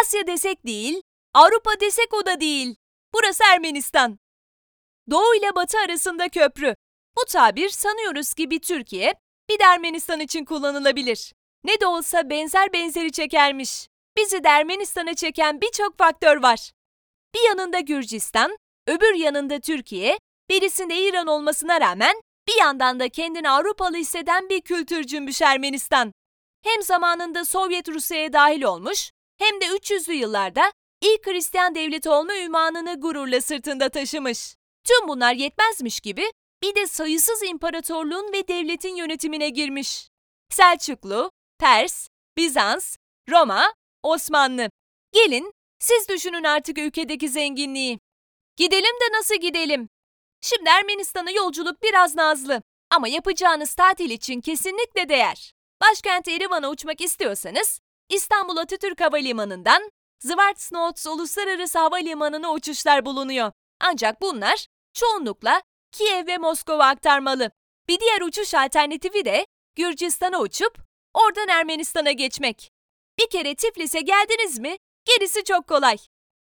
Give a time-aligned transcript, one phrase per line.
[0.00, 1.02] Asya desek değil,
[1.34, 2.76] Avrupa desek o da değil.
[3.14, 4.18] Burası Ermenistan.
[5.10, 6.74] Doğu ile Batı arasında köprü.
[7.16, 9.14] Bu tabir sanıyoruz ki bir Türkiye,
[9.50, 11.32] bir de Ermenistan için kullanılabilir.
[11.64, 13.86] Ne de olsa benzer benzeri çekermiş.
[14.16, 16.70] Bizi de Ermenistan'a çeken birçok faktör var.
[17.34, 18.56] Bir yanında Gürcistan,
[18.86, 20.18] öbür yanında Türkiye,
[20.50, 26.12] birisinde İran olmasına rağmen bir yandan da kendini Avrupalı hisseden bir kültür cümbüş Ermenistan.
[26.64, 29.10] Hem zamanında Sovyet Rusya'ya dahil olmuş,
[29.42, 34.56] hem de 300'lü yıllarda ilk Hristiyan devleti olma ünvanını gururla sırtında taşımış.
[34.84, 40.08] Tüm bunlar yetmezmiş gibi bir de sayısız imparatorluğun ve devletin yönetimine girmiş.
[40.50, 42.96] Selçuklu, Pers, Bizans,
[43.30, 44.70] Roma, Osmanlı.
[45.12, 47.98] Gelin siz düşünün artık ülkedeki zenginliği.
[48.56, 49.88] Gidelim de nasıl gidelim?
[50.40, 55.52] Şimdi Ermenistan'a yolculuk biraz nazlı ama yapacağınız tatil için kesinlikle değer.
[55.80, 57.80] Başkent Erivan'a uçmak istiyorsanız
[58.12, 63.52] İstanbul Atatürk Havalimanı'ndan Zvartnots Uluslararası Havalimanı'na uçuşlar bulunuyor.
[63.80, 67.50] Ancak bunlar çoğunlukla Kiev ve Moskova aktarmalı.
[67.88, 70.78] Bir diğer uçuş alternatifi de Gürcistan'a uçup
[71.14, 72.70] oradan Ermenistan'a geçmek.
[73.18, 75.96] Bir kere Tiflis'e geldiniz mi gerisi çok kolay.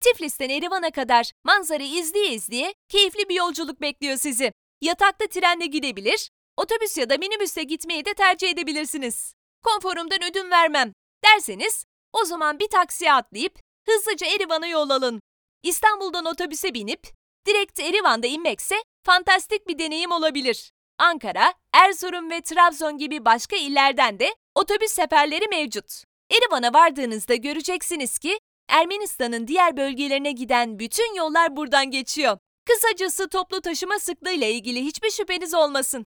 [0.00, 4.52] Tiflis'ten Erivan'a kadar manzarayı izleye izleye keyifli bir yolculuk bekliyor sizi.
[4.80, 9.34] Yatakta trenle gidebilir, otobüs ya da minibüsle gitmeyi de tercih edebilirsiniz.
[9.62, 10.92] Konforumdan ödün vermem
[11.24, 13.58] derseniz o zaman bir taksiye atlayıp
[13.88, 15.20] hızlıca Erivan'a yol alın.
[15.62, 17.06] İstanbul'dan otobüse binip
[17.46, 18.74] direkt Erivan'da inmekse
[19.06, 20.70] fantastik bir deneyim olabilir.
[20.98, 26.04] Ankara, Erzurum ve Trabzon gibi başka illerden de otobüs seferleri mevcut.
[26.30, 28.38] Erivan'a vardığınızda göreceksiniz ki
[28.68, 32.38] Ermenistan'ın diğer bölgelerine giden bütün yollar buradan geçiyor.
[32.66, 36.06] Kısacası toplu taşıma sıklığıyla ilgili hiçbir şüpheniz olmasın.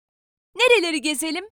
[0.56, 1.50] Nereleri gezelim?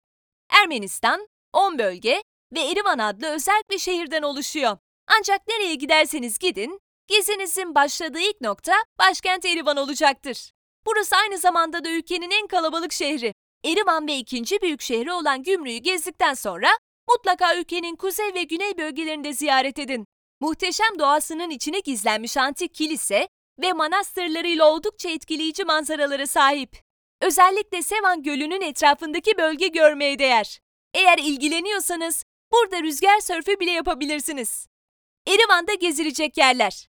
[0.50, 2.24] Ermenistan, 10 bölge
[2.54, 4.78] ve Erivan adlı özel bir şehirden oluşuyor.
[5.18, 10.52] Ancak nereye giderseniz gidin, gezinizin başladığı ilk nokta başkent Erivan olacaktır.
[10.86, 13.34] Burası aynı zamanda da ülkenin en kalabalık şehri.
[13.66, 16.68] Erivan ve ikinci büyük şehri olan Gümrü'yü gezdikten sonra
[17.10, 20.06] mutlaka ülkenin kuzey ve güney bölgelerinde ziyaret edin.
[20.40, 23.28] Muhteşem doğasının içine gizlenmiş antik kilise
[23.62, 26.82] ve manastırlarıyla oldukça etkileyici manzaralara sahip.
[27.22, 30.60] Özellikle Sevan Gölü'nün etrafındaki bölge görmeye değer.
[30.94, 34.68] Eğer ilgileniyorsanız burada rüzgar sörfü bile yapabilirsiniz.
[35.28, 36.88] Erivan'da gezilecek yerler.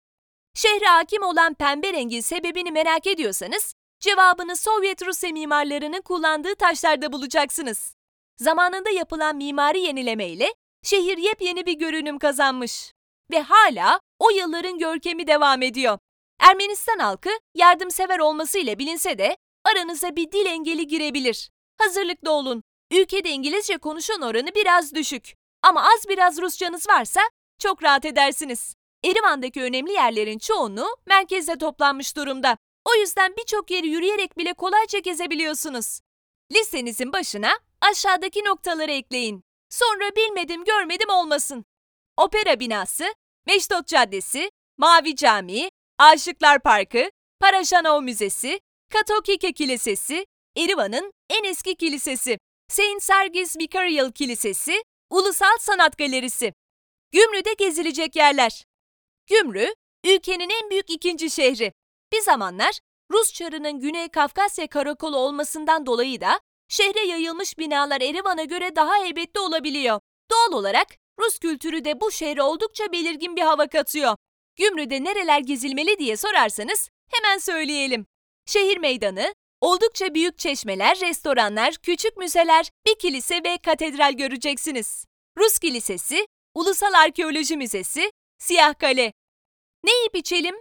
[0.54, 7.94] Şehre hakim olan pembe rengin sebebini merak ediyorsanız cevabını Sovyet Rusya mimarlarının kullandığı taşlarda bulacaksınız.
[8.36, 12.92] Zamanında yapılan mimari yenileme ile şehir yepyeni bir görünüm kazanmış
[13.30, 15.98] ve hala o yılların görkemi devam ediyor.
[16.40, 21.50] Ermenistan halkı yardımsever olmasıyla bilinse de aranıza bir dil engeli girebilir.
[21.78, 22.62] Hazırlıklı olun.
[22.92, 25.39] Ülkede İngilizce konuşan oranı biraz düşük.
[25.62, 27.20] Ama az biraz Rusçanız varsa
[27.58, 28.74] çok rahat edersiniz.
[29.04, 32.56] Erivan'daki önemli yerlerin çoğunluğu merkezde toplanmış durumda.
[32.84, 36.00] O yüzden birçok yeri yürüyerek bile kolayca gezebiliyorsunuz.
[36.52, 37.50] Listenizin başına
[37.80, 39.42] aşağıdaki noktaları ekleyin.
[39.70, 41.64] Sonra bilmedim görmedim olmasın.
[42.16, 43.14] Opera binası,
[43.46, 47.10] Meştot Caddesi, Mavi Camii, Aşıklar Parkı,
[47.40, 48.60] Parajanov Müzesi,
[48.92, 52.38] Katokike Kilisesi, Erivan'ın en eski kilisesi,
[52.68, 56.52] Saint Sergis Vicarial Kilisesi, Ulusal Sanat Galerisi.
[57.12, 58.64] Gümrü'de gezilecek yerler.
[59.26, 61.72] Gümrü, ülkenin en büyük ikinci şehri.
[62.12, 62.78] Bir zamanlar
[63.12, 69.40] Rus Çarı'nın Güney Kafkasya karakolu olmasından dolayı da şehre yayılmış binalar Erivan'a göre daha heybetli
[69.40, 70.00] olabiliyor.
[70.30, 70.88] Doğal olarak
[71.20, 74.16] Rus kültürü de bu şehre oldukça belirgin bir hava katıyor.
[74.56, 78.06] Gümrü'de nereler gezilmeli diye sorarsanız hemen söyleyelim.
[78.46, 85.04] Şehir meydanı, oldukça büyük çeşmeler, restoranlar, küçük müzeler, bir kilise ve katedral göreceksiniz.
[85.38, 89.12] Rus Kilisesi, Ulusal Arkeoloji Müzesi, Siyah Kale.
[89.84, 90.54] Ne yiyip içelim?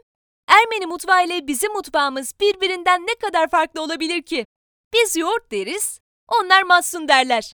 [0.48, 4.46] Ermeni mutfağı ile bizim mutfağımız birbirinden ne kadar farklı olabilir ki?
[4.94, 7.54] Biz yoğurt deriz, onlar massun derler.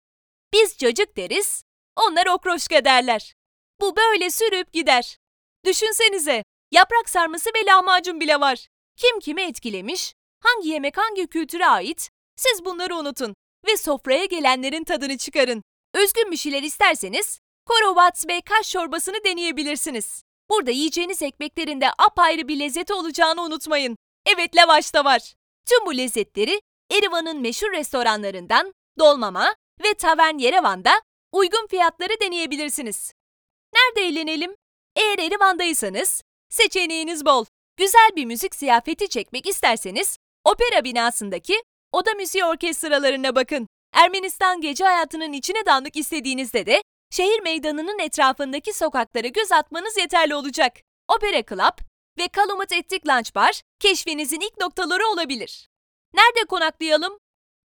[0.52, 1.64] Biz cacık deriz,
[1.96, 3.34] onlar okroşka derler.
[3.80, 5.18] Bu böyle sürüp gider.
[5.64, 8.66] Düşünsenize, yaprak sarması ve lahmacun bile var.
[8.96, 10.14] Kim kimi etkilemiş,
[10.44, 13.34] hangi yemek hangi kültüre ait, siz bunları unutun
[13.66, 15.62] ve sofraya gelenlerin tadını çıkarın.
[15.94, 20.22] Özgün bir şeyler isterseniz, korovat ve kaş çorbasını deneyebilirsiniz.
[20.50, 23.96] Burada yiyeceğiniz ekmeklerin de apayrı bir lezzeti olacağını unutmayın.
[24.26, 25.34] Evet lavaş da var.
[25.66, 29.54] Tüm bu lezzetleri Erivan'ın meşhur restoranlarından Dolmama
[29.84, 30.92] ve Tavern Yerevan'da
[31.32, 33.12] uygun fiyatları deneyebilirsiniz.
[33.74, 34.56] Nerede eğlenelim?
[34.96, 37.44] Eğer Erivan'daysanız seçeneğiniz bol.
[37.76, 41.62] Güzel bir müzik ziyafeti çekmek isterseniz opera binasındaki
[41.92, 43.68] oda müziği orkestralarına bakın.
[43.92, 50.72] Ermenistan gece hayatının içine dalmak istediğinizde de şehir meydanının etrafındaki sokaklara göz atmanız yeterli olacak.
[51.08, 51.78] Opera Club
[52.18, 55.68] ve Calumet Ettik Lunch Bar keşfinizin ilk noktaları olabilir.
[56.14, 57.18] Nerede konaklayalım?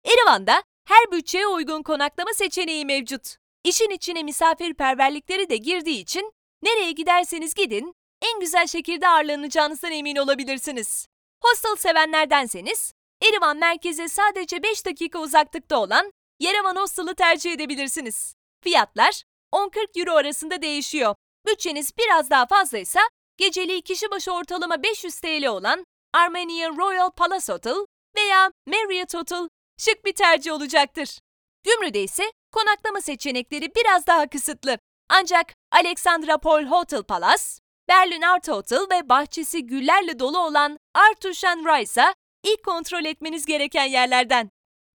[0.05, 3.37] Erivan'da her bütçeye uygun konaklama seçeneği mevcut.
[3.65, 6.33] İşin içine misafirperverlikleri de girdiği için
[6.63, 11.07] nereye giderseniz gidin en güzel şekilde ağırlanacağınızdan emin olabilirsiniz.
[11.43, 12.93] Hostel sevenlerdenseniz
[13.23, 18.35] Erivan merkeze sadece 5 dakika uzaklıkta olan Yerevan Hostel'ı tercih edebilirsiniz.
[18.65, 19.23] Fiyatlar
[19.53, 21.15] 10-40 euro arasında değişiyor.
[21.47, 23.01] Bütçeniz biraz daha fazlaysa
[23.37, 25.85] geceliği kişi başı ortalama 500 TL olan
[26.15, 27.87] Armenian Royal Palace Hotel
[28.17, 29.49] veya Marriott Hotel
[29.79, 31.19] şık bir tercih olacaktır.
[31.65, 34.79] Gümrü'de ise konaklama seçenekleri biraz daha kısıtlı.
[35.09, 37.45] Ancak Alexandra Paul Hotel Palace,
[37.89, 44.51] Berlin Art Hotel ve bahçesi güllerle dolu olan Artushan Rice'a ilk kontrol etmeniz gereken yerlerden.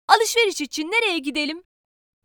[0.07, 1.63] Alışveriş için nereye gidelim?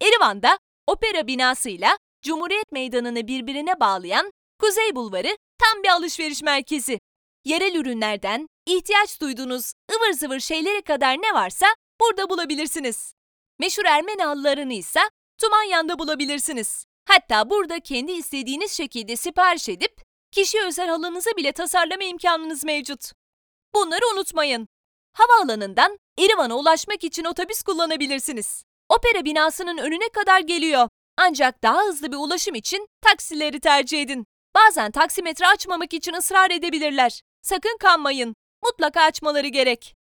[0.02, 7.00] Erivan'da opera binasıyla Cumhuriyet Meydanı'nı birbirine bağlayan Kuzey Bulvarı tam bir alışveriş merkezi.
[7.44, 11.66] Yerel ürünlerden ihtiyaç duyduğunuz ıvır zıvır şeylere kadar ne varsa
[12.00, 13.12] burada bulabilirsiniz.
[13.58, 15.00] Meşhur Ermeni halılarını ise
[15.40, 16.84] Tumanyan'da bulabilirsiniz.
[17.08, 23.17] Hatta burada kendi istediğiniz şekilde sipariş edip kişi özel halınızı bile tasarlama imkanınız mevcut.
[23.74, 24.68] Bunları unutmayın.
[25.12, 28.64] Havaalanından Erivan'a ulaşmak için otobüs kullanabilirsiniz.
[28.88, 30.88] Opera binasının önüne kadar geliyor.
[31.16, 34.26] Ancak daha hızlı bir ulaşım için taksileri tercih edin.
[34.54, 37.22] Bazen taksimetre açmamak için ısrar edebilirler.
[37.42, 38.34] Sakın kanmayın.
[38.64, 39.94] Mutlaka açmaları gerek.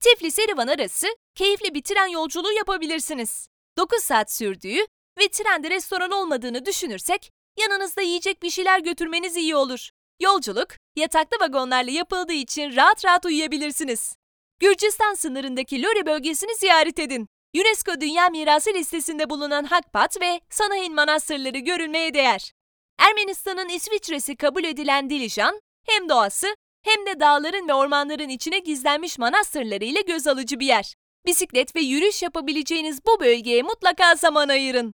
[0.00, 3.48] Tiflis-Erivan arası keyifli bir tren yolculuğu yapabilirsiniz.
[3.76, 4.78] 9 saat sürdüğü
[5.18, 9.90] ve trende restoran olmadığını düşünürsek yanınızda yiyecek bir şeyler götürmeniz iyi olur.
[10.20, 14.16] Yolculuk yataklı vagonlarla yapıldığı için rahat rahat uyuyabilirsiniz.
[14.60, 17.28] Gürcistan sınırındaki Lori bölgesini ziyaret edin.
[17.56, 22.52] UNESCO Dünya Mirası listesinde bulunan Hakpat ve Sanahin manastırları görülmeye değer.
[22.98, 26.46] Ermenistan'ın İsviçre'si kabul edilen Dilijan, hem doğası
[26.84, 30.94] hem de dağların ve ormanların içine gizlenmiş manastırları ile göz alıcı bir yer.
[31.26, 34.92] Bisiklet ve yürüyüş yapabileceğiniz bu bölgeye mutlaka zaman ayırın.